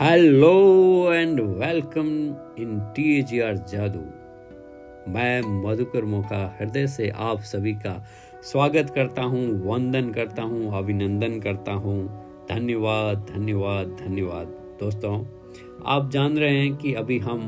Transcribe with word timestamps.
Hello 0.00 1.12
and 1.12 1.40
welcome 1.40 2.08
in 2.62 2.78
tea 2.96 3.22
जादू। 3.22 4.00
मैं 5.12 5.40
मधुकर 5.62 6.04
मोका, 6.04 6.38
हृदय 6.60 6.86
से 6.86 7.08
आप 7.10 7.40
सभी 7.42 7.72
का 7.76 7.94
स्वागत 8.42 8.92
करता 8.94 9.22
हूँ, 9.22 9.42
वंदन 9.64 10.12
करता 10.12 10.42
हूँ, 10.42 10.78
अभिनंदन 10.78 11.40
करता 11.40 11.72
हूँ। 11.72 11.98
धन्यवाद 12.50 13.26
धन्यवाद 13.30 13.96
धन्यवाद। 14.00 14.54
दोस्तों, 14.80 15.18
आप 15.86 16.10
जान 16.10 16.38
रहे 16.38 16.56
हैं 16.58 16.74
कि 16.76 16.94
अभी 16.94 17.18
हम 17.18 17.40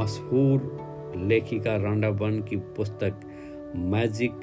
मशहूर 0.00 1.16
लेखिका 1.26 1.76
रांडा 1.76 2.10
बन 2.10 2.40
की 2.42 2.56
पुस्तक 2.76 3.20
मैजिक 3.88 4.40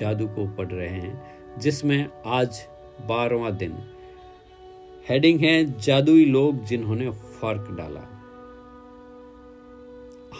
जादू 0.00 0.28
को 0.28 0.46
पढ़ 0.48 0.72
रहे 0.72 0.88
हैं, 0.88 1.20
जिसमें 1.58 2.08
आज 2.26 2.66
बारवा 3.08 3.50
दिन 3.50 3.78
हेडिंग 5.08 5.40
है 5.40 5.80
जादुई 5.80 6.24
लोग 6.24 6.64
जिन्होंने 6.64 7.10
फ़र्क 7.10 7.68
डाला। 7.70 8.00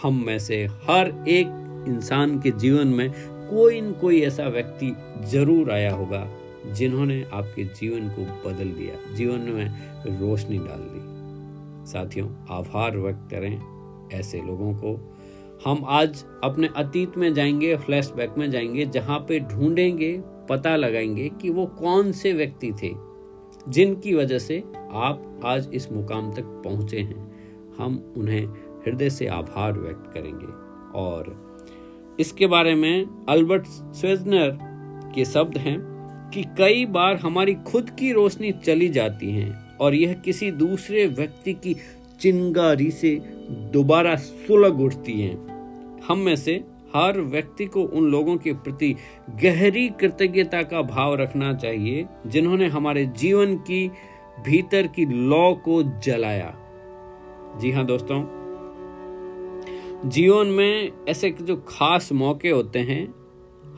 हम 0.03 0.25
में 0.25 0.39
से 0.39 0.65
हर 0.65 1.25
एक 1.27 1.47
इंसान 1.87 2.39
के 2.39 2.51
जीवन 2.51 2.87
में 2.87 3.11
कोई 3.49 3.81
न 3.81 3.91
कोई 3.91 4.21
ऐसा 4.21 4.43
व्यक्ति 4.43 4.95
ज़रूर 5.25 5.71
आया 5.71 5.93
होगा 5.93 6.29
जिन्होंने 6.71 7.25
आपके 7.33 7.63
जीवन 7.63 8.09
को 8.09 8.49
बदल 8.49 8.69
दिया, 8.69 9.15
जीवन 9.15 9.39
में 9.39 9.65
रोशनी 10.19 10.57
डाल 10.57 10.79
दी। 10.79 11.91
साथियों, 11.91 12.29
आभार 12.49 12.97
व्यक्त 12.97 13.27
करें 13.31 14.09
ऐसे 14.13 14.37
लोगों 14.37 14.73
को। 14.73 15.17
हम 15.65 15.85
आज 15.87 16.25
अपने 16.43 16.69
अतीत 16.75 17.17
में 17.17 17.33
जाएँगे 17.33 17.77
फ्लैशबैक 17.77 18.35
में 18.37 18.51
जाएँगे, 18.51 18.85
जहाँ 18.85 19.19
पे 19.19 19.39
ढूंढेंगे, 19.39 20.21
पता 20.49 20.75
लगाएँगे 20.75 21.29
कि 21.41 21.49
वो 21.49 21.65
कौन 21.65 22.11
से 22.11 22.33
व्यक्ति 22.33 22.71
थे। 22.71 23.08
जिनकी 23.69 24.13
वजह 24.15 24.39
से 24.39 24.63
आप 24.91 25.39
आज 25.45 25.69
इस 25.73 25.91
मुकाम 25.91 26.31
तक 26.31 26.43
पहुँचे 26.43 26.99
हैं। 26.99 27.35
हम 27.77 28.13
उन्हें 28.17 28.45
हृदय 28.85 29.09
से 29.09 29.27
आभार 29.27 29.73
व्यक्त 29.73 30.11
करेंगे। 30.13 30.45
और 30.99 31.49
इसके 32.19 32.47
बारे 32.47 32.75
में 32.75 33.25
अल्बर्ट 33.29 33.65
स्वेजनर 33.65 34.57
के 35.15 35.25
शब्द 35.25 35.57
हैं 35.57 35.79
कि 36.33 36.43
कई 36.43 36.85
बार 36.85 37.15
हमारी 37.15 37.53
खुद 37.53 37.89
की 37.89 38.11
रोशनी 38.11 38.51
चली 38.51 38.89
जाती 38.89 39.31
है 39.31 39.55
और 39.81 39.95
यह 39.95 40.13
किसी 40.13 40.51
दूसरे 40.51 41.07
व्यक्ति 41.07 41.53
की 41.53 41.75
चिंगारी 42.19 42.91
से 42.91 43.15
दोबारा 43.49 44.15
सुलग 44.15 44.81
उठती 44.81 45.21
है। 45.21 45.35
हम 46.07 46.17
में 46.17 46.35
से 46.35 46.63
हर 46.95 47.19
व्यक्ति 47.21 47.65
को 47.65 47.83
उन 47.83 48.09
लोगों 48.11 48.35
के 48.37 48.53
प्रति 48.55 48.95
गहरी 49.41 49.87
कृतज्ञता 49.99 50.61
का 50.63 50.81
भाव 50.83 51.15
रखना 51.15 51.53
चाहिए, 51.55 52.05
जिन्होंने 52.27 52.67
हमारे 52.67 53.05
जीवन 53.05 53.55
की, 53.61 53.87
भीतर 54.39 54.87
की 54.87 55.05
लौ 55.05 55.53
को 55.55 55.81
जलाया। 56.03 56.53
जी 57.61 57.71
हाँ 57.71 57.85
दोस्तों, 57.85 58.21
जीवन 60.05 60.47
में 60.47 60.91
ऐसे 61.09 61.29
जो 61.41 61.55
खास 61.67 62.11
मौके 62.13 62.49
होते 62.49 62.79
हैं, 62.81 63.03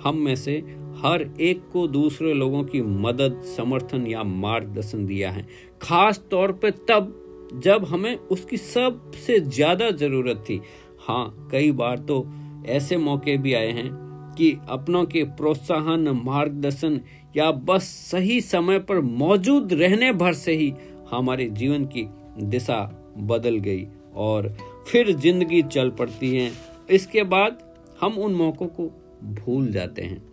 हम 0.03 0.17
में 0.17 0.35
से 0.35 0.57
हर 0.97 1.21
एक 1.41 1.61
को 1.73 1.87
दूसरे 1.87 2.33
लोगों 2.33 2.63
की 2.63 2.81
मदद, 2.81 3.41
समर्थन 3.57 4.05
या 4.07 4.23
मार्गदर्शन 4.23 5.05
दिया 5.05 5.31
है। 5.31 5.47
खास 5.81 6.23
तौर 6.31 6.51
पे 6.53 6.71
तब, 6.89 7.17
जब 7.55 7.85
हमें 7.85 8.15
उसकी 8.15 8.57
सबसे 8.57 9.39
ज़्यादा 9.39 9.89
ज़रूरत 9.91 10.43
थी। 10.49 10.61
हाँ 10.99 11.49
कई 11.51 11.71
बार 11.73 11.97
तो 11.99 12.21
ऐसे 12.65 12.97
मौके 12.97 13.37
भी 13.37 13.53
आए 13.53 13.71
हैं 13.71 13.89
कि 14.37 14.51
अपनों 14.69 15.03
के 15.05 15.23
प्रोत्साहन, 15.23 16.09
मार्गदर्शन 16.23 16.99
या 17.37 17.51
बस 17.51 17.83
सही 18.11 18.39
समय 18.41 18.79
पर 18.79 18.99
मौजूद 19.01 19.73
रहने 19.73 20.11
भर 20.13 20.33
से 20.33 20.53
ही 20.53 20.73
हमारे 21.11 21.49
जीवन 21.49 21.85
की 21.85 22.07
दिशा 22.41 22.79
बदल 23.17 23.57
गई 23.57 23.88
और 24.16 24.47
फिर 24.88 25.11
ज़िंदगी 25.11 25.61
चल 25.63 25.89
पड़ती 25.89 26.35
है। 26.35 26.51
इसके 26.89 27.23
बाद 27.23 27.59
हम 28.01 28.13
उन 28.13 28.33
मौकों 28.33 28.67
को 28.67 28.89
भूल 29.23 29.71
जाते 29.71 30.01
हैं। 30.01 30.23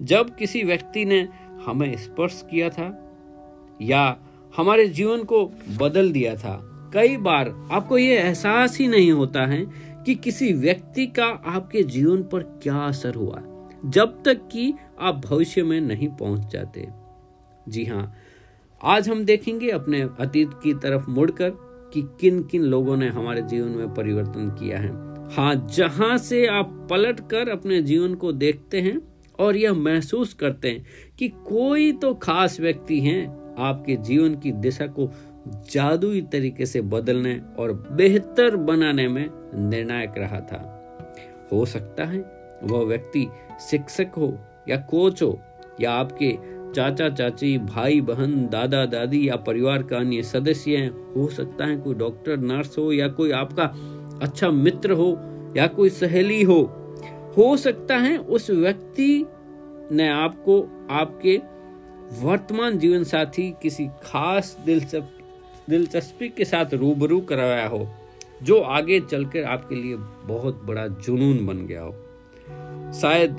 जब 0.00 0.36
किसी 0.36 0.62
व्यक्ति 0.62 1.04
ने 1.04 1.28
हमें 1.66 1.96
स्पर्श 1.96 2.44
किया 2.50 2.68
था 2.68 2.86
या 3.82 4.16
हमारे 4.56 4.86
जीवन 4.88 5.22
को 5.22 5.44
बदल 5.78 6.12
दिया 6.12 6.34
था, 6.36 6.60
कई 6.94 7.16
बार 7.16 7.68
आपको 7.72 7.98
ये 7.98 8.16
एहसास 8.18 8.78
ही 8.78 8.88
नहीं 8.88 9.10
होता 9.12 9.46
है 9.46 9.93
कि 10.06 10.14
किसी 10.14 10.52
व्यक्ति 10.52 11.06
का 11.06 11.24
आपके 11.24 11.82
जीवन 11.82 12.22
पर 12.22 12.42
क्या 12.62 12.76
असर 12.76 13.14
हुआ? 13.14 13.42
जब 13.86 14.22
तक 14.24 14.48
कि 14.52 14.74
आप 15.00 15.14
भविष्य 15.14 15.62
में 15.62 15.80
नहीं 15.80 16.08
पहुँच 16.08 16.52
जाते। 16.52 16.88
जी 17.68 17.84
हाँ 17.84 18.14
आज 18.84 19.08
हम 19.08 19.24
देखेंगे 19.24 19.70
अपने 19.70 20.00
अतीत 20.20 20.50
की 20.62 20.74
तरफ़ 20.74 21.10
मुड़कर 21.10 21.50
कि 21.94 22.02
किन 22.20 22.42
किन 22.42 22.62
लोगों 22.62 22.96
ने 22.96 23.08
हमारे 23.08 23.42
जीवन 23.42 23.68
में 23.68 23.94
परिवर्तन 23.94 24.50
किया 24.50 24.78
है। 24.78 24.90
हाँ 25.36 25.68
जहाँ 25.74 26.18
से 26.18 26.46
आप 26.46 26.88
पलट 26.90 27.20
कर 27.20 27.48
अपने 27.48 27.82
जीवन 27.82 28.14
को 28.14 28.32
देखते 28.32 28.80
हैं 28.80 29.00
और 29.38 29.56
यह 29.56 29.72
महसूस 29.72 30.34
करते 30.34 30.68
हैं 30.68 30.86
कि 31.18 31.28
कोई 31.28 31.92
तो 31.92 32.14
खास 32.14 32.60
व्यक्ति 32.60 33.00
हैं 33.00 33.26
आपके 33.58 33.96
जीवन 33.96 34.34
की 34.34 34.52
दिशा 34.52 34.86
को 34.86 35.06
जादुई 35.48 36.20
तरीके 36.22 36.66
से 36.66 36.80
बदलने 36.80 37.40
और 37.58 37.72
बेहतर 37.92 38.56
बनाने 38.56 39.08
में 39.08 39.30
निर्णायक 39.68 40.12
रहा 40.18 40.40
था। 40.40 40.70
हो 41.52 41.64
सकता 41.64 42.04
है 42.04 42.24
वह 42.62 42.84
व्यक्ति 42.84 43.28
शिक्षक 43.70 44.06
हो 44.16 44.38
या 44.68 44.76
कोच 44.76 45.22
हो 45.22 45.40
या 45.80 45.92
आपके 45.92 46.54
चाचा, 46.72 47.08
चाची, 47.08 47.58
भाई, 47.58 48.00
बहन, 48.00 48.48
दादा, 48.48 48.86
दादी 48.86 49.28
या 49.28 49.36
परिवार 49.36 49.82
का 49.82 49.96
अन्य 49.96 50.22
सदस्य 50.22 50.76
हैं। 50.76 50.90
हो 50.90 51.28
सकता 51.28 51.64
है 51.64 51.76
कोई 51.76 51.94
डॉक्टर, 51.94 52.36
नर्स 52.36 52.78
हो 52.78 52.92
या 52.92 53.08
कोई 53.08 53.30
आपका 53.30 53.64
अच्छा 54.22 54.50
मित्र 54.50 54.92
हो 54.92 55.18
या 55.56 55.66
कोई 55.66 55.88
सहेली 55.88 56.42
हो। 56.42 56.62
हो 57.36 57.56
सकता 57.56 57.96
है 57.96 58.18
उस 58.18 58.50
व्यक्ति 58.50 59.26
ने 59.92 60.08
आपको 60.08 60.86
आपके 60.90 61.40
वर्तमान 62.22 62.78
जीवन 62.78 63.04
साथी 63.04 63.54
किसी 63.62 63.86
खास 63.86 64.58
दिलचस्प 64.66 65.18
दिलचस्पी 65.70 66.28
के 66.28 66.44
साथ 66.44 66.74
रूबरू 66.74 67.20
करवाया 67.20 67.66
हो, 67.68 67.88
जो 68.42 68.60
आगे 68.60 69.00
चलकर 69.00 69.44
आपके 69.44 69.74
लिए 69.74 69.96
बहुत 70.24 70.62
बड़ा 70.64 70.86
जुनून 70.86 71.46
बन 71.46 71.66
गया 71.66 71.82
हो। 71.82 71.92
शायद 72.92 73.36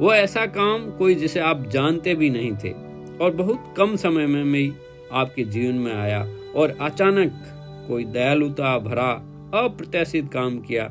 वो 0.00 0.12
ऐसा 0.12 0.46
काम 0.46 0.90
कोई 0.90 1.14
जिसे 1.14 1.40
आप 1.40 1.66
जानते 1.66 2.14
भी 2.14 2.30
नहीं 2.30 2.52
थे, 2.64 2.72
और 3.18 3.30
बहुत 3.30 3.74
कम 3.76 3.96
समय 3.96 4.26
में 4.26 4.44
मैं 4.44 4.70
आपके 5.12 5.44
जीवन 5.44 5.74
में 5.74 5.94
आया, 5.94 6.26
और 6.56 6.76
अचानक 6.80 7.32
कोई 7.88 8.04
दयालुता 8.04 8.78
भरा, 8.78 9.10
अप्रत्याशित 9.54 10.32
काम 10.32 10.58
किया, 10.58 10.90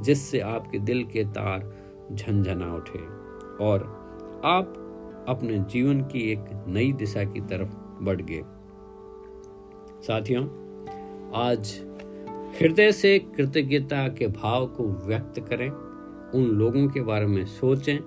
जिससे 0.00 0.40
आपके 0.40 0.78
दिल 0.78 1.04
के 1.04 1.24
तार 1.24 1.72
झंझना 2.12 2.74
उठे, 2.74 2.98
और 3.64 3.80
आप 4.44 4.74
अपने 5.28 5.58
जीवन 5.58 6.00
की 6.00 6.32
एक 6.32 6.64
नई 6.68 6.92
दिशा 6.92 7.24
की 7.24 7.40
तरफ़ 7.40 8.04
बढ़ 8.04 8.20
गए। 8.22 8.42
साथियों, 10.02 10.44
आज 11.34 11.80
हृदय 12.60 12.92
से 12.92 13.18
कृतज्ञता 13.18 14.08
के 14.08 14.26
भाव 14.26 14.66
को 14.66 14.84
व्यक्त 15.06 15.40
करें, 15.40 15.68
उन 16.34 16.44
लोगों 16.44 16.88
के 16.88 17.00
बारे 17.00 17.26
में 17.26 17.46
सोचें 17.46 17.98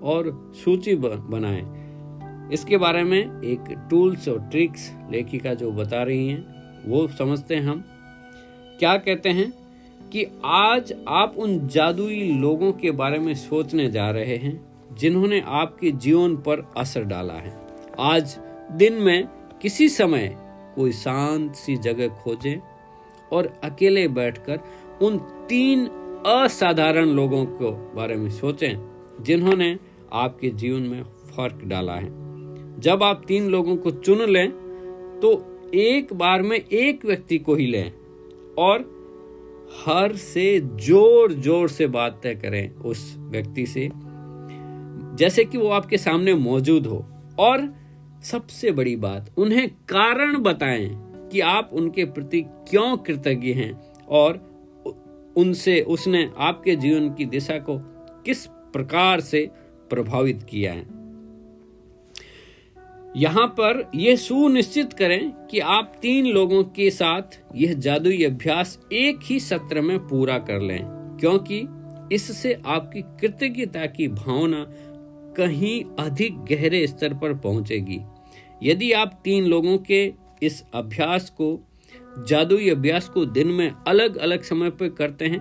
और 0.00 0.52
सूची 0.64 0.94
बनाएँ। 0.96 1.62
इसके 2.52 2.76
बारे 2.76 3.04
में 3.04 3.42
एक 3.42 3.86
टूल्स 3.90 4.28
और 4.28 4.40
ट्रिक्स 4.40 4.92
लेखिका 5.10 5.54
जो 5.54 5.70
बता 5.70 6.02
रही 6.02 6.28
हैं, 6.28 6.54
वो 6.90 7.08
समझते 7.08 7.54
हैं 7.54 7.62
हम। 7.62 7.84
क्या 8.78 8.96
कहते 8.96 9.28
हैं 9.28 9.52
कि 10.12 10.26
आज 10.44 10.94
आप 11.08 11.34
उन 11.38 11.68
जादुई 11.68 12.32
लोगों 12.32 12.72
के 12.72 12.90
बारे 12.90 13.18
में 13.18 13.34
सोचने 13.34 13.90
जा 13.90 14.10
रहे 14.10 14.36
हैं, 14.36 14.84
जिन्होंने 14.92 15.42
आपके 15.46 15.90
जीवन 15.90 16.36
पर 16.36 16.72
असर 16.76 17.04
डाला 17.04 17.34
है। 17.34 17.66
आज 17.98 18.38
दिन 18.72 18.92
में 18.92 19.28
किसी 19.62 19.88
समय 19.88 20.49
कोई 20.80 20.92
शांत 20.94 21.54
सी 21.56 21.76
जगह 21.78 22.08
खोजें 22.22 22.56
और 23.32 23.52
अकेले 23.64 24.06
बैठकर 24.10 24.60
उन 25.02 25.18
तीन 25.48 25.86
असाधारण 26.26 27.08
लोगों 27.10 27.44
को 27.46 27.70
बारे 27.96 28.16
में 28.16 28.30
सोचें, 28.30 28.74
जिन्होंने 29.22 29.76
आपके 30.14 30.48
जीवन 30.50 30.82
में 30.82 31.02
फ़र्क 31.30 31.60
डाला 31.64 31.94
है। 31.94 32.08
जब 32.80 33.02
आप 33.02 33.22
तीन 33.28 33.48
लोगों 33.48 33.76
को 33.76 33.90
चुन 33.90 34.28
लें 34.28 34.50
तो 35.20 35.30
एक 35.74 36.12
बार 36.14 36.42
में 36.42 36.56
एक 36.56 37.04
व्यक्ति 37.04 37.38
को 37.38 37.54
ही 37.54 37.66
लें 37.66 37.92
और 38.58 38.88
हर 39.78 40.16
से 40.16 40.44
ज़ोर 40.60 41.32
ज़ोर 41.34 41.68
से 41.68 41.86
बातें 41.88 42.38
करें 42.40 42.74
उस 42.74 43.14
व्यक्ति 43.20 43.66
से, 43.66 43.88
जैसे 45.16 45.44
कि 45.44 45.58
वो 45.58 45.68
आपके 45.70 45.98
सामने 45.98 46.34
मौजूद 46.36 46.86
हो 46.86 47.04
और 47.38 47.68
सबसे 48.22 48.70
बड़ी 48.70 48.96
बात, 48.96 49.30
उन्हें 49.38 49.68
कारण 49.68 50.38
बताएँ 50.38 50.88
कि 51.32 51.40
आप 51.40 51.70
उनके 51.72 52.04
प्रति 52.04 52.40
क्यों 52.42 52.96
कृतज्ञ 52.96 53.52
हैं 53.52 53.72
और 54.08 54.50
उनसे, 55.36 55.80
उसने 55.80 56.30
आपके 56.38 56.76
जीवन 56.76 57.14
की 57.14 57.24
दिशा 57.24 57.58
को 57.58 57.78
किस 58.22 58.46
प्रकार 58.46 59.20
से 59.20 59.50
प्रभावित 59.90 60.46
किया 60.50 60.72
है। 60.72 61.00
यहाँ 63.16 63.46
पर 63.46 63.90
यह 63.94 64.16
सुनिश्चित 64.16 64.92
करें 64.92 65.30
कि 65.50 65.58
आप 65.58 65.98
तीन 66.02 66.26
लोगों 66.26 66.64
के 66.64 66.90
साथ 66.90 67.22
यह 67.56 67.72
जादुई 67.72 68.24
अभ्यास 68.24 68.80
एक 68.92 69.18
ही 69.22 69.40
सत्र 69.40 69.80
में 69.80 69.98
पूरा 69.98 70.38
कर 70.38 70.60
लें, 70.60 70.82
क्योंकि 71.20 71.68
इससे 72.14 72.62
आपकी 72.66 73.02
कृतज्ञता 73.02 73.86
की 73.86 74.08
भावना 74.08 74.64
कहीं 75.36 75.82
अधिक 75.98 76.38
गहरे 76.44 76.86
स्तर 76.86 77.14
पर 77.14 77.34
पहुंचेगी। 77.34 78.00
यदि 78.62 78.92
आप 78.92 79.20
तीन 79.24 79.44
लोगों 79.44 79.76
के 79.78 80.12
इस 80.42 80.62
अभ्यास 80.74 81.30
को, 81.30 81.58
जादुई 82.28 82.68
अभ्यास 82.70 83.08
को 83.08 83.24
दिन 83.26 83.48
में 83.48 83.70
अलग 83.88 84.16
अलग 84.16 84.42
समय 84.42 84.70
पर 84.70 84.88
करते 84.88 85.24
हैं 85.24 85.40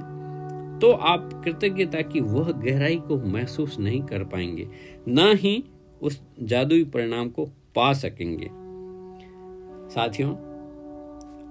तो 0.82 0.92
आप 0.92 1.30
कृतज्ञता 1.46 2.02
की 2.02 2.20
वह 2.20 2.52
गहराई 2.52 2.96
को 2.98 3.18
महसूस 3.24 3.78
नहीं 3.80 4.02
कर 4.02 4.24
पाएँगे, 4.24 4.68
न 5.08 5.34
ही 5.36 5.64
उस 6.02 6.22
जादुई 6.42 6.84
परिणाम 6.84 7.30
को 7.30 7.46
पा 7.76 7.92
सकेंगे। 7.94 8.50
साथियों, 9.90 10.32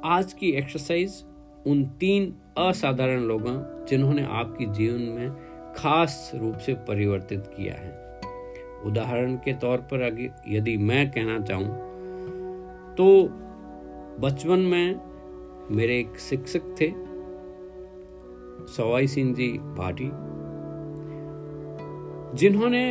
आज 0.04 0.32
की 0.32 0.50
एक्सरसाइज 0.50 1.22
उन 1.66 1.84
तीन 2.00 2.34
असाधारण 2.58 3.20
लोगों 3.20 3.86
जिन्होंने 3.86 4.24
आपके 4.24 4.66
जीवन 4.74 5.00
में 5.10 5.30
खास 5.74 6.30
रूप 6.34 6.58
से 6.58 6.74
परिवर्तित 6.88 7.44
किया 7.56 7.74
है। 7.74 8.07
उदाहरण 8.86 9.36
के 9.36 9.52
तौर 9.52 9.78
पर 9.90 10.02
अगर 10.02 10.42
यदि 10.48 10.76
मैं 10.76 11.10
कहना 11.10 11.38
चाहूँ 11.40 11.68
तो 12.96 13.06
बचपन 14.20 14.58
में 14.58 15.00
मेरे 15.70 15.98
एक 15.98 16.18
शिक्षक 16.18 16.74
थे, 16.80 16.88
सवाई 18.66 19.06
सिंह 19.06 19.34
जी 19.34 19.48
भाटी 19.52 20.10
जिन्होंने 22.38 22.82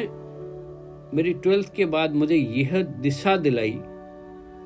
मेरी 1.13 1.33
ट्वेल्थ 1.33 1.73
के 1.75 1.85
बाद 1.85 2.13
मुझे 2.15 2.35
यह 2.35 2.81
दिशा 3.01 3.35
दिलाई 3.37 3.79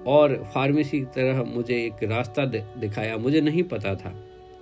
और 0.08 0.36
फार्मेसी 0.54 1.00
की 1.00 1.06
तरह 1.06 1.44
मुझे 1.46 1.76
एक 1.76 2.04
रास्ता 2.04 2.46
दिखाया। 2.46 3.18
मुझे 3.18 3.42
नहीं 3.42 3.64
पता 3.64 3.94
था 3.96 4.10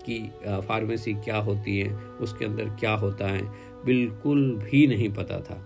कि 0.06 0.20
फार्मेसी 0.68 1.14
क्या 1.16 1.38
होती 1.38 1.78
है, 1.80 1.94
उसके 2.22 2.46
अंदर 2.46 2.70
क्या 2.80 2.94
होता 2.94 3.28
है, 3.28 3.42
बिल्कुल 3.86 4.52
भी 4.64 4.86
नहीं 4.88 5.10
पता 5.10 5.40
था। 5.40 5.58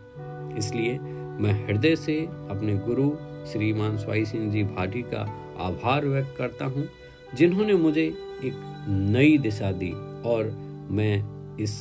इसलिए 0.57 0.97
मैं 1.39 1.53
हृदय 1.67 1.95
से 1.95 2.19
अपने 2.49 2.75
गुरु 2.77 3.09
श्रीमान 3.51 3.97
स्वाई 3.97 4.25
सिंह 4.25 4.51
जी 4.51 4.63
भाटी 4.63 5.01
का 5.03 5.21
आभार 5.59 6.05
व्यक्त 6.05 6.35
करता 6.37 6.65
हूँ, 6.65 6.87
जिन्होंने 7.35 7.73
मुझे 7.73 8.03
एक 8.43 8.53
नई 8.89 9.37
दिशा 9.37 9.71
दी 9.71 9.91
और 10.25 10.51
मैं 10.91 11.57
इस 11.57 11.75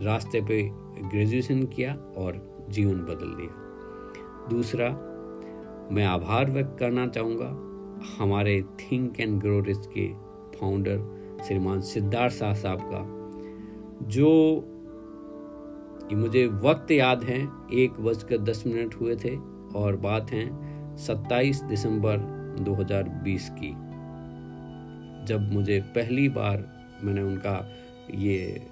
रास्ते 0.00 0.40
पे 0.40 0.62
ग्रेजुएशन 1.10 1.62
किया 1.66 1.94
और 2.16 2.66
जीवन 2.70 2.98
बदल 3.00 3.34
दिया। 3.36 4.48
दूसरा, 4.50 4.88
मैं 5.92 6.04
आभार 6.04 6.50
व्यक्त 6.50 6.76
करना 6.78 7.06
चाहूँगा 7.06 7.48
हमारे 8.18 8.60
थिंक 8.80 9.20
एंड 9.20 9.40
ग्रो 9.40 9.60
रिच 9.60 9.86
के 9.86 10.06
फाउंडर 10.58 10.98
श्रीमान 11.46 11.80
सिद्धार्थ 11.80 12.34
शाह 12.34 12.54
साहब 12.54 12.80
का, 12.84 13.02
जो 14.08 14.30
मुझे 16.12 16.46
वक्त 16.46 16.90
याद 16.90 17.24
है, 17.24 17.40
एक 17.74 18.00
बजकर 18.00 18.38
दस 18.38 18.62
मिनट 18.66 18.94
हुए 18.94 19.16
थे 19.16 19.36
और 19.78 19.96
बात 19.96 20.30
है 20.30 20.44
27 20.96 21.62
दिसंबर 21.62 22.18
2020 22.60 23.48
की। 23.50 23.70
जब 25.26 25.50
मुझे 25.52 25.80
पहली 25.80 26.28
बार 26.28 26.64
मैंने 27.04 27.22
उनका 27.22 27.56
ये 28.14 28.66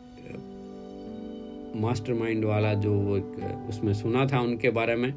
मास्टरमाइंड 1.77 2.45
वाला 2.45 2.73
जो 2.75 2.93
उसमें 3.69 3.93
सुना 3.95 4.27
था 4.27 4.41
उनके 4.41 4.71
बारे 4.71 4.97
में, 4.97 5.15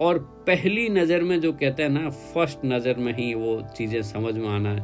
और 0.00 0.18
पहली 0.46 0.88
नज़र 0.88 1.22
में 1.22 1.40
जो 1.40 1.52
कहते 1.52 1.82
हैं 1.82 1.90
ना, 1.90 2.10
फ़र्स्ट 2.10 2.58
नज़र 2.64 2.96
में 2.96 3.12
ही 3.16 3.32
वो 3.34 3.60
चीज़ें 3.76 4.02
समझ 4.02 4.34
में 4.34 4.48
आना, 4.48 4.74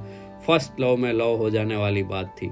फ़र्स्ट 0.46 0.80
लव 0.80 0.96
में 0.96 1.12
लव 1.12 1.36
हो 1.36 1.50
जाने 1.50 1.76
वाली 1.76 2.02
बात 2.02 2.34
थी। 2.42 2.50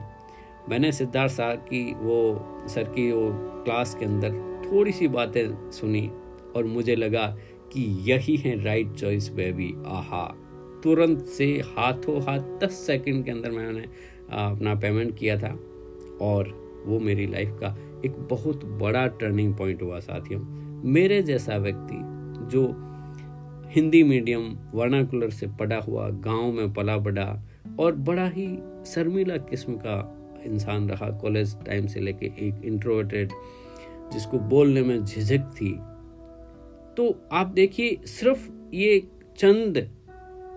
मैंने 0.68 0.92
सिद्धार्थ 0.92 1.32
साहब 1.32 1.58
की 1.58 1.82
वो, 1.94 2.66
सर 2.68 2.84
की 2.84 3.12
वो 3.12 3.30
क्लास 3.64 3.94
के 3.94 4.04
अंदर 4.04 4.30
थोड़ी 4.66 4.92
सी 4.92 5.08
बातें 5.08 5.70
सुनी 5.70 6.10
और 6.56 6.64
मुझे 6.64 6.96
लगा 6.96 7.26
कि 7.72 7.82
यही 8.10 8.36
है 8.36 8.64
राइट 8.64 8.92
चॉइस 8.92 9.28
बेबी 9.32 9.74
आहा। 9.86 10.24
तुरंत 10.84 11.24
से 11.26 11.46
हाथों 11.76 12.22
हाथ 12.22 12.38
दस 12.38 12.72
सेकंड 12.86 13.24
के 13.24 13.30
अंदर 13.30 13.50
मैंने 13.50 13.82
अपना 14.30 14.74
पेमेंट 14.74 15.18
किया 15.18 15.36
था 15.36 15.58
और 16.20 16.54
वो 16.86 17.00
मेरी 17.00 17.26
लाइफ 17.26 17.56
का 17.60 17.76
एक 18.04 18.12
बहुत 18.30 18.64
बड़ा 18.64 19.06
टर्निंग 19.06 19.54
पॉइंट 19.54 19.82
हुआ 19.82 19.98
साथियों। 20.00 20.40
मेरे 20.84 21.22
जैसा 21.22 21.56
व्यक्ति 21.56 21.98
जो 22.56 22.66
हिंदी 23.70 24.02
मीडियम 24.02 24.56
वर्नाकुलर 24.74 25.30
से 25.30 25.46
पढ़ा 25.46 25.78
हुआ, 25.78 26.08
गाँव 26.08 26.52
में 26.52 26.72
पला 26.72 26.96
बड़ा 26.98 27.42
और 27.80 27.94
बड़ा 27.94 28.26
ही 28.28 28.46
शर्मिला 28.86 29.36
किस्म 29.36 29.74
का 29.76 30.21
इंसान 30.44 30.88
रहा 30.88 31.10
कॉलेज 31.10 31.64
टाइम 31.64 31.86
से 31.86 32.00
लेके 32.00 32.26
एक 32.26 32.64
इंट्रोवर्टेड 32.64 33.30
जिसको 34.12 34.38
बोलने 34.38 34.82
में 34.82 35.04
झिझक 35.04 35.40
थी। 35.40 35.78
तो 36.96 37.28
आप 37.32 37.46
देखिए, 37.46 38.06
सिर्फ़ 38.06 38.50
ये 38.74 39.08
चंद 39.38 39.76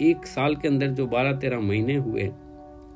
एक 0.01 0.25
साल 0.25 0.55
के 0.55 0.67
अंदर 0.67 0.87
जो 0.87 1.07
बारह 1.07 1.33
तेरह 1.33 1.59
महीने 1.59 1.95
हुए, 1.95 2.33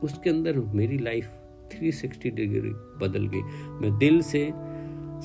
उसके 0.04 0.30
अंदर 0.30 0.60
मेरी 0.60 0.98
लाइफ 0.98 1.30
360 1.72 2.30
डिग्री 2.30 2.70
बदल 3.08 3.28
गई। 3.28 3.42
मैं 3.70 3.98
दिल 3.98 4.22
से, 4.22 4.52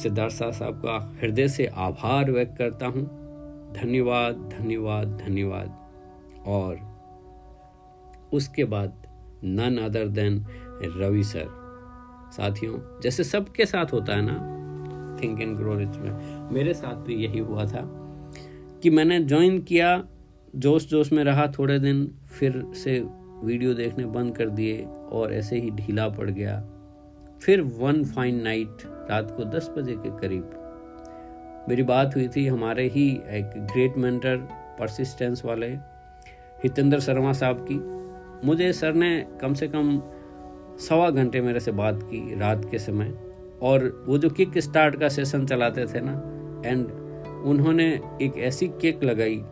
सिद्धार्थ 0.03 0.33
शाह 0.33 0.51
साहब 0.51 0.75
का 0.75 1.17
हृदय 1.23 1.49
से 1.49 1.67
आभार 1.67 2.31
व्यक्त 2.31 2.59
करता 2.59 2.87
हूँ। 2.87 3.25
धन्यवाद 3.73 4.55
धन्यवाद 4.59 5.23
धन्यवाद। 5.27 5.81
और 6.47 6.95
उसके 8.33 8.65
बाद 8.65 9.07
none 9.45 9.79
other 9.79 10.09
than 10.09 10.47
Ravi 10.89 11.25
sir. 11.25 11.47
साथियों, 12.33 12.79
जैसे 13.01 13.25
सबके 13.25 13.67
साथ 13.67 13.93
होता 13.93 14.15
है 14.15 14.23
ना 14.23 15.19
थिंक 15.23 15.41
एंड 15.41 15.57
ग्रो 15.57 15.75
रिच 15.75 15.97
में, 15.97 16.51
मेरे 16.53 16.75
साथ 16.75 17.05
भी 17.05 17.15
यही 17.15 17.39
हुआ 17.39 17.65
था 17.65 17.83
कि 18.83 18.91
मैंने 18.91 19.19
ज्वाइन 19.21 19.61
किया 19.63 20.05
जोश 20.57 20.87
जोश 20.87 21.13
में 21.13 21.23
रहा 21.25 21.47
थोड़े 21.59 21.79
दिन, 21.79 22.07
फिर 22.29 22.65
से 22.75 22.99
वीडियो 23.45 23.75
देखने 23.75 24.05
बंद 24.07 24.37
कर 24.37 24.49
दिए 24.49 24.83
और 25.11 25.33
ऐसे 25.33 25.61
ही 25.61 25.71
ढीला 25.71 26.09
पड़ 26.09 26.31
गया। 26.31 26.61
फिर 27.43 27.61
वन 27.61 28.05
फाइन 28.05 28.43
नाइट 28.43 28.83
रात 29.11 29.31
को 29.37 29.45
दस 29.45 29.71
बजे 29.79 29.95
के 29.97 30.11
करीब। 30.19 31.67
मेरी 31.69 31.83
बात 31.83 32.15
हुई 32.17 32.29
थी 32.29 32.47
हमारे 32.47 32.89
ही 32.89 33.09
एक 33.11 33.51
ग्रेट 33.57 33.97
मेंटर 33.97 34.37
परसिस्टेंस 34.79 35.45
वाले, 35.45 35.69
हितेंद्र 36.63 37.01
शर्मा 37.01 37.33
साहब 37.33 37.67
की। 37.71 37.79
मुझे 38.47 38.73
सर 38.73 38.95
ने 38.95 39.27
कम 39.41 39.55
से 39.55 39.69
कम 39.69 39.99
सवा 40.79 41.11
घंटे 41.11 41.41
मेरे 41.41 41.61
से 41.61 41.73
बात 41.73 42.03
की 42.03 42.39
रात 42.41 42.71
के 42.71 42.79
समय। 42.79 43.15
और 43.63 44.05
वो 44.09 44.19
जो 44.19 44.31
किक 44.31 44.59
स्टार्ट 44.59 44.97
का 44.97 45.09
सेशन 45.09 45.47
चलाते 45.47 45.87
थे 45.87 46.01
ना 46.01 46.13
एंड 46.67 46.87
उन्होंने 47.45 48.01
एक 48.23 48.39
ऐसी 48.39 48.69
किक 48.69 49.05
लगाई, 49.05 49.45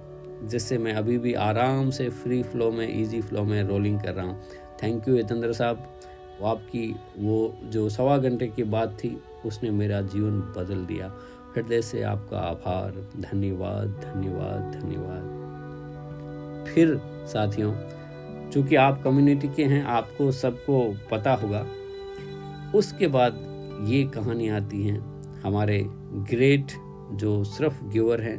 जिससे 0.44 0.78
मैं 0.78 0.92
अभी 0.92 1.18
भी 1.18 1.34
आराम 1.34 1.90
से 1.90 2.08
फ्री 2.08 2.42
फ्लो 2.42 2.70
में 2.70 3.02
इजी 3.02 3.20
फ्लो 3.20 3.44
में 3.44 3.62
रोलिंग 3.62 4.00
कर 4.00 4.14
रहा 4.14 4.26
हूँ। 4.26 4.42
थैंक 4.82 5.08
यू 5.08 5.16
हितेंद्र 5.16 5.52
साहब। 5.52 5.92
वो 6.40 6.48
आपकी, 6.48 6.96
वो 7.18 7.56
जो 7.64 7.88
सवा 7.88 8.18
घंटे 8.18 8.46
की 8.46 8.62
बात 8.62 8.98
थी, 9.04 9.22
उसने 9.46 9.70
मेरा 9.70 10.00
जीवन 10.00 10.40
बदल 10.40 10.86
दिया। 10.86 11.12
हृदय 11.56 11.82
से 11.82 12.02
आपका 12.02 12.38
आभार। 12.38 12.92
धन्यवाद 13.20 13.88
धन्यवाद 13.88 14.80
धन्यवाद। 14.80 15.40
फिर 16.74 17.00
साथियों 17.26 17.72
चूँकि 18.52 18.76
आप 18.76 19.02
कम्युनिटी 19.02 19.48
के 19.48 19.64
हैं, 19.64 19.84
आपको 19.84 20.30
सबको 20.32 20.94
पता 21.10 21.34
होगा। 21.34 21.66
उसके 22.74 23.06
बाद 23.06 23.38
ये 23.88 24.02
कहानी 24.04 24.48
आती 24.48 24.82
हैं 24.82 25.00
हमारे 25.42 25.82
ग्रेट 26.30 26.72
जो 27.12 27.42
सिर्फ़ 27.44 27.84
गिवर 27.84 28.20
हैं, 28.20 28.36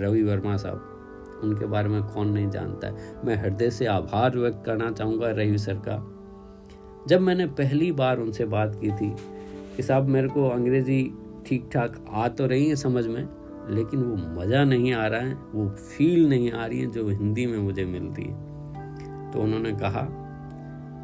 रवि 0.00 0.22
वर्मा 0.22 0.56
साहब। 0.56 1.40
उनके 1.42 1.66
बारे 1.66 1.88
में 1.88 2.02
कौन 2.02 2.28
नहीं 2.28 2.50
जानता 2.50 2.88
है। 2.88 3.22
मैं 3.24 3.36
हृदय 3.36 3.70
से 3.70 3.86
आभार 3.86 4.36
व्यक्त 4.38 4.62
करना 4.66 4.90
चाहूँगा 4.90 5.30
रवि 5.30 5.58
सर 5.58 5.74
का। 5.88 5.96
जब 7.08 7.20
मैंने 7.20 7.46
पहली 7.46 7.92
बार 7.92 8.18
उनसे 8.18 8.44
बात 8.44 8.78
की 8.80 8.90
थी 8.90 9.10
कि 9.76 9.82
साहब, 9.82 10.08
मेरे 10.08 10.28
को 10.28 10.48
अंग्रेज़ी 10.48 11.02
ठीक 11.46 11.68
ठाक 11.72 12.04
आ 12.10 12.28
तो 12.28 12.46
रही 12.46 12.68
है 12.68 12.76
समझ 12.76 13.06
में, 13.06 13.28
लेकिन 13.70 14.02
वो 14.02 14.16
मज़ा 14.40 14.64
नहीं 14.64 14.92
आ 14.92 15.06
रहा 15.06 15.20
है, 15.20 15.34
वो 15.34 15.68
फील 15.68 16.28
नहीं 16.28 16.50
आ 16.52 16.66
रही 16.66 16.80
है 16.80 16.90
जो 16.90 17.08
हिंदी 17.08 17.46
में 17.46 17.58
मुझे 17.58 17.84
मिलती 17.84 18.22
है। 18.22 18.53
तो 19.34 19.40
उन्होंने 19.40 19.72
कहा 19.72 20.06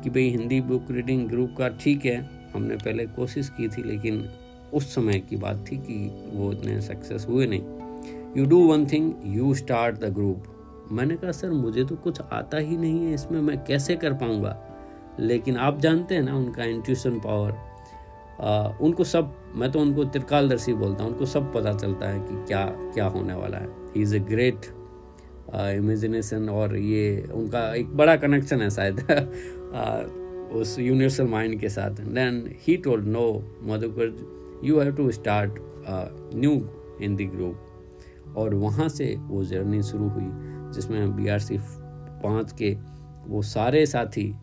कि 0.03 0.11
भाई, 0.11 0.29
हिंदी 0.29 0.61
बुक 0.61 0.91
रीडिंग 0.91 1.29
ग्रुप 1.29 1.55
का 1.59 1.69
ठीक 1.69 2.05
है, 2.05 2.19
हमने 2.55 2.77
पहले 2.77 3.07
कोशिश 3.07 3.49
की 3.49 3.69
थी, 3.69 3.83
लेकिन 3.83 4.29
उस 4.75 4.95
समय 4.95 5.19
की 5.21 5.37
बात 5.37 5.65
थी 5.71 5.77
कि 5.77 6.31
वो 6.35 6.53
इतने 6.53 6.81
सक्सेस 6.81 7.27
हुए 7.29 7.47
नहीं। 7.47 8.37
You 8.37 8.47
do 8.47 8.59
one 8.67 8.87
thing 8.87 9.13
you 9.27 9.55
start 9.55 9.99
the 10.01 10.13
group 10.15 10.89
मैंने 10.93 11.17
कहा, 11.17 11.33
सर, 11.33 11.51
मुझे 11.51 11.85
तो 11.85 11.97
कुछ 11.97 12.21
आता 12.21 12.59
ही 12.59 12.77
नहीं 12.77 13.05
है, 13.07 13.15
इसमें 13.15 13.41
मैं 13.41 13.59
कैसे 13.65 13.97
कर 13.97 14.13
पाऊँगा? 14.13 14.57
लेकिन 15.21 15.57
आप 15.57 15.81
जानते 15.81 16.15
हैं 16.15 16.23
ना, 16.23 16.37
उनका 16.37 16.65
इंट्यूशन 16.65 17.19
पावर 17.21 18.79
उनको 18.81 19.05
सब, 19.05 19.33
मैं 19.55 19.71
तो 19.73 19.81
उनको 19.81 20.05
त्रिकालदर्शी 20.05 20.73
बोलता 20.73 21.05
हूँ, 21.05 21.13
उनको 21.13 21.27
सब 21.27 21.53
पता 21.53 21.73
चलता 21.73 22.09
है 22.09 22.21
कि 22.21 22.45
क्या 22.47 22.65
क्या 22.95 23.07
होने 23.07 23.35
वाला 23.35 23.59
है। 23.59 23.69
He 23.97 24.03
is 24.03 24.17
a 24.17 24.21
great 24.21 24.67
imagination 25.55 26.49
और 26.49 26.77
ये 26.77 27.29
उनका 27.35 27.75
एक 27.75 27.97
बड़ा 27.97 28.17
कनेक्शन 28.17 28.61
है 28.61 28.71
शायद 28.71 29.01
उस 30.55 30.79
यूनिवर्सल 30.79 31.27
माइंड 31.27 31.61
के 31.61 31.69
साथ। 31.69 31.91
Then 31.91 32.45
he 32.69 32.77
told 32.77 33.07
no 33.07 33.27
Madhukar 33.63 34.61
you 34.65 34.79
have 34.81 34.95
to 34.97 35.11
start 35.11 35.55
new 36.35 36.53
in 37.03 37.17
the 37.17 37.31
group 37.35 38.35
और 38.37 38.55
वहाँ 38.55 38.89
से 38.89 39.15
वो 39.19 39.45
जर्नी 39.45 39.83
शुरू 39.83 40.09
हुई 40.09 40.29
जिसमें 40.75 41.17
बी 41.17 41.29
आर 41.29 41.39
सी 41.39 41.59
पाँच 42.25 42.53
के 42.53 42.77
वो 43.27 43.43
सारे 43.43 43.87
साथी 43.87 44.35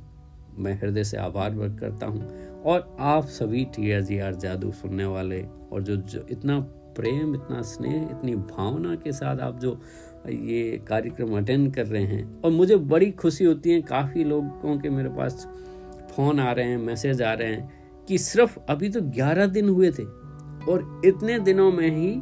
मैं 0.60 0.74
हृदय 0.74 1.04
से 1.04 1.18
आभार 1.18 1.56
व्यक्त 1.56 1.80
करता 1.80 2.06
हूँ। 2.06 2.62
और 2.66 2.98
आप 3.00 3.26
सभी 3.26 3.64
टी 3.66 3.92
आर 3.92 4.02
जी 4.02 4.20
आर 4.20 4.36
जादू 4.36 4.72
सुनने 4.72 5.06
वाले 5.06 5.42
और 5.72 5.84
जो, 5.84 5.96
जो 5.96 6.26
इतना 6.32 6.60
प्रेम 6.98 7.36
इतना 7.36 7.62
स्नेह 7.62 8.02
इतनी 8.04 8.36
भावना 8.36 8.96
के 8.96 9.12
साथ 9.12 9.40
आप 9.40 9.60
जो 9.60 9.80
ये 10.30 10.82
कार्यक्रम 10.88 11.38
अटेंड 11.38 11.74
कर 11.76 11.86
रहे 11.86 12.04
हैं। 12.04 12.42
और 12.42 12.52
मुझे 12.52 12.76
बड़ी 12.76 13.12
खुशी 13.12 13.46
होती 13.46 13.72
है, 13.72 13.82
काफ़ी 13.82 14.24
लोगों 14.24 14.78
के 14.78 14.90
मेरे 14.90 15.10
पास 15.10 15.48
फ़ोन 16.12 16.40
आ 16.40 16.52
रहे 16.52 16.66
हैं 16.66 16.78
मैसेज 16.78 17.22
आ 17.22 17.34
रहे 17.34 17.48
हैं 17.48 17.72
कि 18.08 18.18
सिर्फ़ 18.18 18.60
अभी 18.70 18.90
तो 18.90 19.02
11 19.02 19.46
दिन 19.46 19.70
हुए 19.70 19.92
थे 19.92 20.04
और 20.72 21.02
इतने 21.06 21.40
दिनों 21.40 21.72
में 21.72 21.90
ही 21.98 22.14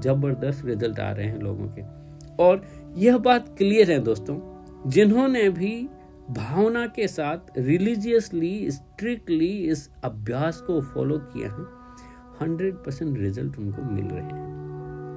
ज़बरदस्त 0.00 0.64
रिज़ल्ट 0.64 1.00
आ 1.00 1.12
रहे 1.12 1.26
हैं 1.26 1.38
लोगों 1.38 1.66
के। 1.66 1.82
और 2.42 2.66
यह 2.96 3.18
बात 3.18 3.54
क्लियर 3.58 3.90
है 3.90 3.98
दोस्तों, 3.98 4.38
जिन्होंने 4.90 5.50
भी 5.50 5.88
भावना 6.30 6.86
के 6.86 7.08
साथ 7.08 7.58
रिलीजियसली 7.58 8.70
स्ट्रिक्टली 8.70 9.46
इस 9.46 9.90
अभ्यास 10.04 10.60
को 10.60 10.80
फॉलो 10.80 11.18
किया 11.18 11.48
है 11.48 11.84
हंड्रेड 12.42 12.74
परसेंट 12.74 13.18
रिज़ल्ट 13.18 13.58
उनको 13.58 13.82
मिल 13.82 14.04
रहे 14.04 14.22
हैं। 14.22 14.54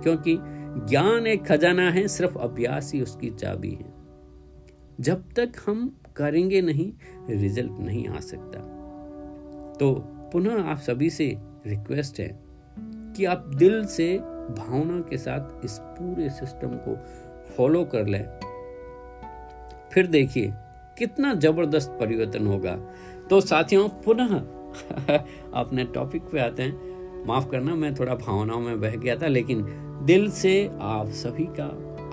क्योंकि 0.04 0.38
ज्ञान 0.86 1.28
एक 1.28 1.46
खजाना 1.46 1.92
है, 1.92 2.08
सिर्फ़ 2.08 2.38
अभ्यास 2.38 2.94
ही 2.94 3.02
उसकी 3.02 3.30
चाबी 3.30 3.72
है। 3.72 3.94
जब 5.00 5.30
तक 5.36 5.52
हम 5.66 5.98
करेंगे 6.16 6.62
नहीं, 6.62 6.94
रिज़ल्ट 7.30 7.72
नहीं 7.72 8.08
आ 8.08 8.20
सकता। 8.20 8.60
तो 9.80 9.94
पुनः 10.32 10.64
आप 10.64 10.78
सभी 10.78 11.10
से 11.10 11.38
रिक्वेस्ट 11.68 12.20
है 12.20 12.40
कि 13.16 13.26
आप 13.26 13.52
दिल 13.56 13.86
से 13.86 14.18
भावना 14.50 15.02
के 15.02 15.18
साथ 15.18 15.66
इस 15.66 15.80
पूरे 15.82 16.30
सिस्टम 16.30 16.70
को 16.74 16.98
फॉलो 17.54 17.86
कर 17.86 18.06
लें। 18.06 18.40
फिर 19.94 20.08
देखिए, 20.08 20.54
कितना 20.98 21.34
ज़बरदस्त 21.34 21.98
परिवर्तन 22.00 22.48
होगा। 22.48 22.76
तो 23.30 23.42
साथियों, 23.42 23.90
पुनः 23.90 24.40
अपने 25.54 25.84
टॉपिक 25.84 26.22
पे 26.22 26.40
आते 26.40 26.64
हैं। 26.64 26.98
माफ़ 27.26 27.50
करना, 27.50 27.76
मैं 27.76 27.96
थोड़ा 27.96 28.16
भावनाओं 28.16 28.60
में 28.60 28.82
बह 28.82 28.96
गया 28.96 29.16
था, 29.16 29.28
लेकिन 29.28 29.87
दिल 29.98 30.30
से 30.32 30.52
आप 30.82 31.10
सभी 31.10 31.44
का 31.60 31.66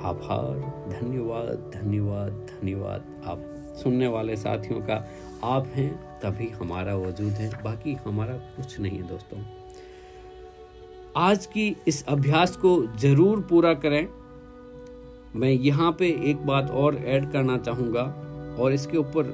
आभार, 0.08 0.58
धन्यवाद 0.90 1.70
धन्यवाद 1.74 2.32
धन्यवाद। 2.50 3.04
आप 3.26 3.42
सुनने 3.82 4.06
वाले 4.06 4.36
साथियों 4.36 4.80
का 4.80 4.94
आप 5.44 5.66
हैं, 5.66 5.90
तभी 6.20 6.48
हमारा 6.48 6.94
वजूद 6.96 7.32
है, 7.32 7.50
बाकी 7.64 7.94
हमारा 7.94 8.34
कुछ 8.56 8.78
नहीं 8.80 8.98
है 8.98 9.08
दोस्तों। 9.08 9.38
आज 11.16 11.46
की 11.46 11.76
इस 11.88 12.04
अभ्यास 12.06 12.56
को 12.56 12.76
ज़रूर 12.98 13.40
पूरा 13.40 13.74
करें। 13.74 14.08
मैं 15.36 15.50
यहाँ 15.50 15.92
पे 15.92 16.08
एक 16.30 16.46
बात 16.46 16.70
और 16.70 16.96
ऐड 16.96 17.30
करना 17.32 17.58
चाहूँगा 17.58 18.02
और 18.60 18.72
इसके 18.72 18.96
ऊपर 18.96 19.32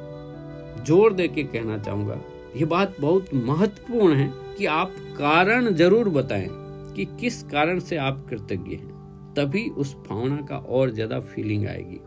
ज़ोर 0.86 1.12
दे 1.12 1.28
के 1.28 1.42
कहना 1.44 1.78
चाहूँगा। 1.78 2.20
ये 2.56 2.64
बात 2.64 2.96
बहुत 3.00 3.34
महत्वपूर्ण 3.34 4.14
है 4.14 4.32
कि 4.58 4.66
आप 4.66 4.94
कारण 5.18 5.74
ज़रूर 5.74 6.08
बताएँ। 6.08 6.59
कि 6.90 7.04
किस 7.20 7.42
कारण 7.42 7.78
से 7.78 7.96
आप 7.98 8.24
कृतज्ञ 8.30 8.74
हैं, 8.74 9.34
तभी 9.36 9.68
उस 9.70 9.94
भावना 10.08 10.40
का 10.40 10.56
और 10.58 10.90
ज़्यादा 10.90 11.20
फीलिंग 11.20 11.66
आएगी। 11.66 12.00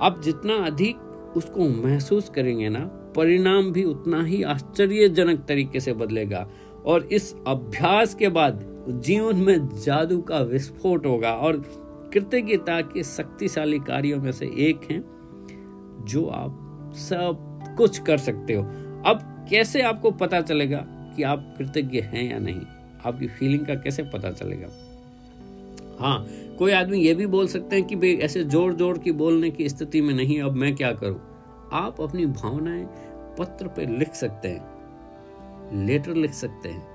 आप 0.00 0.20
जितना 0.24 0.54
अधिक 0.66 1.36
उसको 1.36 1.68
महसूस 1.82 2.28
करेंगे 2.28 2.68
ना, 2.68 2.80
परिणाम 3.16 3.70
भी 3.72 3.84
उतना 3.84 4.22
ही 4.24 4.42
आश्चर्यजनक 4.42 5.44
तरीके 5.48 5.80
से 5.80 5.92
बदलेगा 5.92 6.46
और 6.86 7.04
इस 7.04 7.34
अभ्यास 7.46 8.14
के 8.14 8.28
बाद 8.28 8.64
जीवन 8.88 9.36
में 9.36 9.68
जादू 9.76 10.18
का 10.20 10.38
विस्फोट 10.40 11.06
होगा 11.06 11.32
और 11.32 11.56
कृतज्ञता 12.12 12.80
के 12.82 13.02
शक्तिशाली 13.04 13.78
कार्यों 13.78 14.20
में 14.20 14.32
से 14.32 14.46
एक 14.60 14.90
है 14.90 15.02
जो 16.04 16.26
आप 16.26 16.92
सब 16.98 17.74
कुछ 17.76 17.98
कर 17.98 18.18
सकते 18.18 18.54
हो। 18.54 18.62
अब 19.06 19.46
कैसे 19.50 19.82
आपको 19.82 20.10
पता 20.10 20.40
चलेगा 20.40 20.84
कि 21.16 21.22
आप 21.22 21.54
कृतज्ञ 21.58 22.00
हैं 22.00 22.30
या 22.30 22.38
नहीं? 22.38 22.60
आपकी 23.00 23.26
फीलिंग 23.28 23.66
का 23.66 23.74
कैसे 23.76 24.02
पता 24.12 24.30
चलेगा? 24.32 24.68
हाँ 26.00 26.26
कोई 26.58 26.72
आदमी 26.72 26.98
ये 26.98 27.14
भी 27.14 27.26
बोल 27.28 27.46
सकते 27.48 27.76
हैं 27.76 27.84
कि 27.86 27.96
भाई 27.96 28.14
ऐसे 28.18 28.44
ज़ोर 28.46 28.74
ज़ोर 28.74 28.98
की 28.98 29.12
बोलने 29.14 29.50
की 29.50 29.68
स्थिति 29.68 30.00
में 30.00 30.12
नहीं, 30.14 30.40
अब 30.42 30.54
मैं 30.54 30.74
क्या 30.76 30.92
करूँ? 30.94 31.20
आप 31.74 32.00
अपनी 32.00 32.26
भावनाएँ 32.28 32.84
पत्र 33.38 33.68
पे 33.68 33.86
लिख 33.88 34.14
सकते 34.14 34.48
हैं 34.48 35.86
लेटर 35.86 36.14
लिख 36.14 36.32
सकते 36.34 36.68
हैं, 36.68 36.86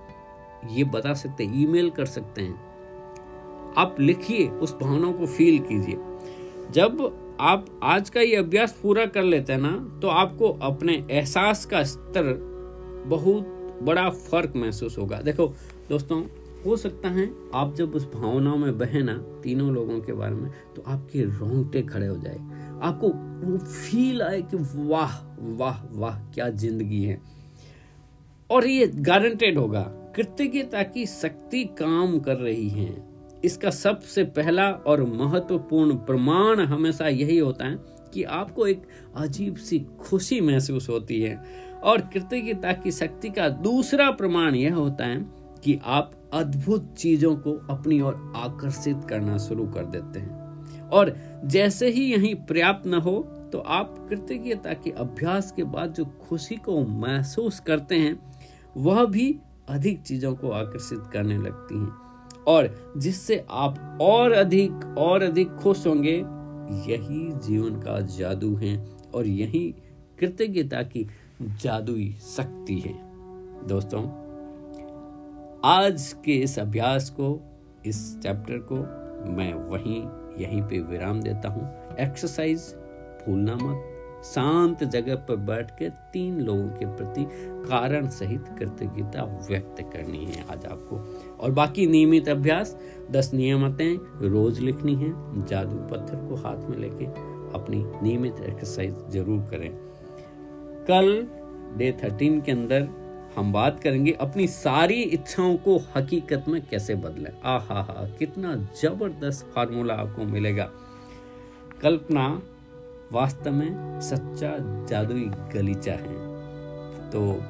ये 0.69 0.83
बता 0.85 1.13
सकते 1.13 1.43
हैं 1.43 1.61
ईमेल 1.61 1.89
कर 1.89 2.05
सकते 2.07 2.41
हैं। 2.41 3.73
आप 3.77 3.95
लिखिए, 3.99 4.47
उस 4.47 4.75
भावनाओं 4.77 5.13
को 5.13 5.25
फील 5.27 5.59
कीजिए। 5.61 5.97
जब 6.71 7.37
आप 7.41 7.65
आज 7.83 8.09
का 8.09 8.21
ये 8.21 8.35
अभ्यास 8.35 8.77
पूरा 8.83 9.05
कर 9.07 9.23
लेते 9.23 9.53
हैं 9.53 9.59
ना 9.59 9.71
तो 10.01 10.07
आपको 10.09 10.49
अपने 10.63 10.93
एहसास 11.11 11.65
का 11.65 11.83
स्तर 11.85 12.33
बहुत 13.07 13.79
बड़ा 13.83 14.09
फ़र्क 14.09 14.53
महसूस 14.55 14.97
होगा। 14.97 15.21
देखो 15.21 15.47
दोस्तों, 15.89 16.21
हो 16.65 16.75
सकता 16.77 17.09
है 17.09 17.29
आप 17.55 17.73
जब 17.75 17.95
उस 17.95 18.05
भावनाओं 18.11 18.57
में 18.57 18.77
बहे 18.77 19.01
ना 19.03 19.13
तीनों 19.43 19.73
लोगों 19.73 19.99
के 20.01 20.13
बारे 20.13 20.35
में 20.35 20.49
तो 20.75 20.83
आपके 20.87 21.23
रोंगटे 21.23 21.81
खड़े 21.81 22.07
हो 22.07 22.15
जाए। 22.17 22.37
आपको 22.81 23.09
वो 23.41 23.57
फील 23.57 24.21
आए 24.21 24.41
कि 24.43 24.57
वाह 24.57 25.17
वाह 25.57 25.83
वाह, 25.91 26.17
क्या 26.33 26.49
ज़िंदगी 26.49 27.03
है। 27.03 27.21
और 28.49 28.67
ये 28.67 28.87
गारंटेड 28.87 29.57
होगा, 29.57 29.81
कृतज्ञता 30.15 30.83
की 30.83 31.05
शक्ति 31.05 31.63
काम 31.79 32.17
कर 32.19 32.35
रही 32.35 32.67
है। 32.69 32.95
इसका 33.45 33.69
सबसे 33.69 34.23
पहला 34.23 34.69
और 34.71 35.03
महत्वपूर्ण 35.03 35.95
प्रमाण 35.97 36.59
हमेशा 36.61 37.07
यही 37.07 37.37
होता 37.37 37.65
है 37.65 37.77
कि 38.13 38.23
आपको 38.23 38.67
एक 38.67 38.83
अजीब 39.17 39.55
सी 39.55 39.79
खुशी 39.99 40.41
महसूस 40.41 40.89
होती 40.89 41.21
है। 41.21 41.35
और 41.83 42.01
कृतज्ञता 42.13 42.71
की 42.73 42.91
शक्ति 42.91 43.29
का 43.29 43.49
दूसरा 43.49 44.11
प्रमाण 44.11 44.55
यह 44.55 44.75
होता 44.75 45.05
है 45.05 45.34
कि 45.65 45.79
आप 45.85 46.11
अद्भुत 46.33 46.93
चीज़ों 46.97 47.35
को 47.35 47.53
अपनी 47.69 48.01
ओर 48.01 48.33
आकर्षित 48.35 48.97
करना 49.09 49.37
शुरू 49.37 49.67
कर 49.67 49.85
देते 49.85 50.19
हैं। 50.19 50.89
और 50.89 51.15
जैसे 51.45 51.89
ही 51.89 52.01
यही 52.13 52.33
पर्याप्त 52.33 52.87
न 52.87 52.93
हो 52.93 53.19
तो 53.51 53.59
आप 53.59 54.05
कृतज्ञता 54.09 54.73
के 54.73 54.89
अभ्यास 54.89 55.51
के 55.51 55.63
बाद 55.63 55.93
जो 55.93 56.05
खुशी 56.05 56.55
को 56.55 56.81
महसूस 56.81 57.59
करते 57.59 57.95
हैं, 57.95 58.33
वह 58.77 59.05
भी 59.05 59.39
अधिक 59.69 60.01
चीज़ों 60.01 60.35
को 60.35 60.49
आकर्षित 60.49 60.99
करने 61.13 61.37
लगती 61.37 61.75
हैं। 61.75 61.93
और 62.47 62.93
जिससे 62.97 63.45
आप 63.49 63.97
और 64.01 64.31
अधिक 64.31 64.95
और 64.97 65.23
अधिक 65.23 65.51
खुश 65.51 65.87
होंगे, 65.87 66.15
यही 66.91 67.31
जीवन 67.47 67.79
का 67.81 67.99
जादू 67.99 68.55
है 68.55 68.77
और 69.15 69.27
यही 69.27 69.75
कृतज्ञता 70.19 70.83
की 70.83 71.07
जादुई 71.41 72.15
शक्ति 72.37 72.79
है। 72.79 72.93
दोस्तों 73.67 74.24
आज 75.65 76.15
के 76.25 76.31
इस 76.31 76.59
अभ्यास 76.59 77.09
को, 77.09 77.27
इस 77.85 78.19
चैप्टर 78.23 78.57
को 78.71 78.75
मैं 79.31 79.53
वहीं, 79.53 80.01
यहीं 80.39 80.61
पे 80.61 80.79
विराम 80.79 81.21
देता 81.21 81.49
हूँ। 81.49 81.95
एक्सरसाइज 81.99 82.59
भूलना 83.21 83.55
मत। 83.55 84.23
शांत 84.25 84.83
जगह 84.83 85.15
पर 85.15 85.35
बैठ 85.35 85.71
के 85.71 85.89
तीन 86.13 86.39
लोगों 86.39 86.67
के 86.69 86.85
प्रति 86.85 87.25
कारण 87.69 88.07
सहित 88.07 88.45
कृतज्ञता 88.59 89.23
व्यक्त 89.49 89.81
करनी 89.93 90.25
है 90.25 90.45
आज 90.51 90.65
आपको। 90.65 90.97
और 91.43 91.51
बाकी 91.51 91.87
नियमित 91.87 92.29
अभ्यास, 92.29 92.77
दस 93.11 93.33
नियमतें 93.33 93.95
रोज 94.29 94.59
लिखनी 94.59 94.95
है, 94.95 95.09
जादू 95.45 95.77
पत्थर 95.77 96.27
को 96.29 96.35
हाथ 96.35 96.69
में 96.69 96.77
लेके 96.77 97.05
अपनी 97.57 97.83
नियमित 98.03 98.39
एक्सरसाइज 98.39 98.93
ज़रूर 99.09 99.39
करें। 99.41 99.69
कल 100.87 101.27
डे 101.77 101.91
थर्टीन 102.03 102.39
के 102.41 102.51
अंदर 102.51 102.87
हम 103.37 103.53
बात 103.53 103.79
करेंगे 103.79 104.11
अपनी 104.11 104.47
सारी 104.47 105.01
इच्छाओं 105.01 105.55
को 105.55 105.77
हकीकत 105.95 106.45
में 106.47 106.61
कैसे 106.67 106.95
बदलें। 106.95 107.41
आ 107.41 107.57
हा 107.57 107.81
हा 107.81 108.09
कितना 108.19 108.55
ज़बरदस्त 108.55 109.45
फार्मूला 109.55 109.93
आपको 109.93 110.23
मिलेगा। 110.23 110.71
कल्पना, 111.81 112.41
वास्तव 113.11 113.51
में 113.51 114.01
सच्चा 114.01 114.57
जादुई 114.85 115.25
गलीचा 115.53 115.91
है। 115.91 116.35
तो 117.11 117.43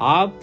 आप 0.00 0.40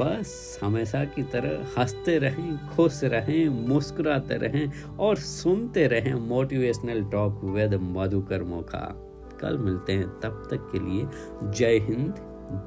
बस 0.00 0.60
हमेशा 0.62 1.04
की 1.04 1.22
तरह 1.22 1.80
हँसते 1.80 2.18
रहें, 2.18 2.76
खुश 2.76 3.04
रहें, 3.04 3.48
मुस्कुराते 3.48 4.34
रहें 4.34 4.96
और 4.96 5.16
सुनते 5.16 5.86
रहें 5.86 6.14
motivational 6.14 7.04
talk 7.04 7.44
with 7.44 7.74
Madhukar 7.74 8.42
Mokha 8.42 9.04
कल 9.40 9.58
मिलते 9.58 9.92
हैं 9.92 10.08
तब 10.08 10.48
तक 10.50 10.68
के 10.72 10.78
लिए 10.78 11.06
जय 11.52 11.78
हिंद, 11.78 12.14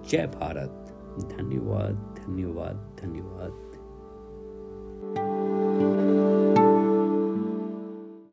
जय 0.10 0.28
भारत। 0.28 0.81
धन्यवाद 1.20 2.15
धन्यवाद 2.20 2.98
धन्यवाद। 3.01 3.71